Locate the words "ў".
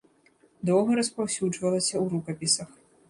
2.03-2.05